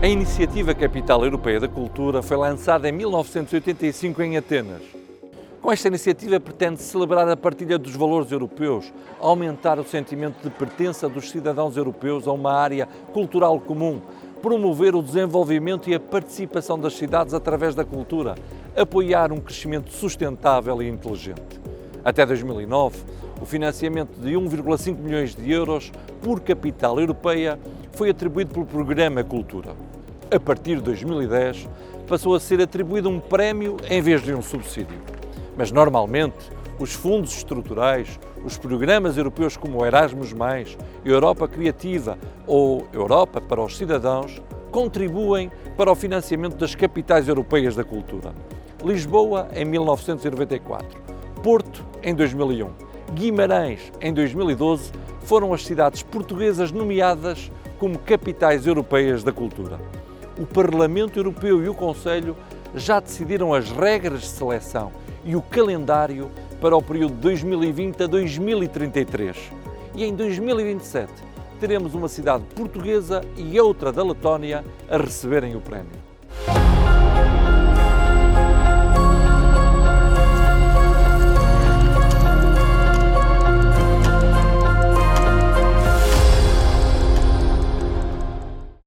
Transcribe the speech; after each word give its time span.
A 0.00 0.06
iniciativa 0.06 0.72
Capital 0.74 1.24
Europeia 1.24 1.58
da 1.58 1.66
Cultura 1.66 2.22
foi 2.22 2.36
lançada 2.36 2.88
em 2.88 2.92
1985 2.92 4.22
em 4.22 4.36
Atenas. 4.36 4.80
Com 5.60 5.72
esta 5.72 5.88
iniciativa 5.88 6.38
pretende 6.38 6.80
celebrar 6.80 7.28
a 7.28 7.36
partilha 7.36 7.76
dos 7.76 7.96
valores 7.96 8.30
europeus, 8.30 8.92
aumentar 9.18 9.76
o 9.76 9.84
sentimento 9.84 10.40
de 10.40 10.50
pertença 10.50 11.08
dos 11.08 11.28
cidadãos 11.30 11.76
europeus 11.76 12.28
a 12.28 12.32
uma 12.32 12.52
área 12.52 12.86
cultural 13.12 13.58
comum, 13.58 14.00
promover 14.40 14.94
o 14.94 15.02
desenvolvimento 15.02 15.90
e 15.90 15.94
a 15.96 16.00
participação 16.00 16.78
das 16.78 16.92
cidades 16.96 17.34
através 17.34 17.74
da 17.74 17.84
cultura, 17.84 18.36
apoiar 18.76 19.32
um 19.32 19.40
crescimento 19.40 19.92
sustentável 19.92 20.80
e 20.80 20.88
inteligente. 20.88 21.60
Até 22.04 22.24
2009, 22.24 22.98
o 23.40 23.44
financiamento 23.44 24.20
de 24.20 24.30
1,5 24.34 24.96
milhões 24.96 25.34
de 25.34 25.50
euros 25.50 25.90
por 26.22 26.40
capital 26.40 27.00
europeia 27.00 27.58
foi 27.98 28.10
atribuído 28.10 28.54
pelo 28.54 28.64
Programa 28.64 29.24
Cultura. 29.24 29.74
A 30.32 30.38
partir 30.38 30.76
de 30.76 30.82
2010, 30.82 31.68
passou 32.06 32.32
a 32.32 32.38
ser 32.38 32.62
atribuído 32.62 33.08
um 33.08 33.18
prémio 33.18 33.76
em 33.90 34.00
vez 34.00 34.22
de 34.22 34.32
um 34.32 34.40
subsídio. 34.40 34.96
Mas 35.56 35.72
normalmente, 35.72 36.36
os 36.78 36.92
fundos 36.92 37.36
estruturais, 37.36 38.20
os 38.44 38.56
programas 38.56 39.18
europeus 39.18 39.56
como 39.56 39.84
Erasmus, 39.84 40.32
Europa 41.04 41.48
Criativa 41.48 42.16
ou 42.46 42.86
Europa 42.92 43.40
para 43.40 43.60
os 43.60 43.76
Cidadãos 43.76 44.40
contribuem 44.70 45.50
para 45.76 45.90
o 45.90 45.96
financiamento 45.96 46.54
das 46.54 46.76
capitais 46.76 47.26
europeias 47.26 47.74
da 47.74 47.82
cultura. 47.82 48.32
Lisboa 48.84 49.48
em 49.56 49.64
1994, 49.64 51.00
Porto 51.42 51.84
em 52.00 52.14
2001, 52.14 52.70
Guimarães 53.12 53.92
em 54.00 54.14
2012 54.14 54.92
foram 55.28 55.52
as 55.52 55.62
cidades 55.66 56.02
portuguesas 56.02 56.72
nomeadas 56.72 57.52
como 57.78 57.98
capitais 57.98 58.66
europeias 58.66 59.22
da 59.22 59.30
cultura. 59.30 59.78
O 60.38 60.46
Parlamento 60.46 61.18
Europeu 61.18 61.62
e 61.62 61.68
o 61.68 61.74
Conselho 61.74 62.34
já 62.74 62.98
decidiram 62.98 63.52
as 63.52 63.70
regras 63.70 64.22
de 64.22 64.28
seleção 64.28 64.90
e 65.26 65.36
o 65.36 65.42
calendário 65.42 66.30
para 66.62 66.74
o 66.74 66.82
período 66.82 67.12
2020 67.16 68.04
a 68.04 68.06
2033. 68.06 69.36
E 69.94 70.02
em 70.02 70.14
2027 70.14 71.12
teremos 71.60 71.94
uma 71.94 72.08
cidade 72.08 72.44
portuguesa 72.56 73.20
e 73.36 73.60
outra 73.60 73.92
da 73.92 74.02
Letónia 74.02 74.64
a 74.88 74.96
receberem 74.96 75.54
o 75.54 75.60
prémio. 75.60 76.07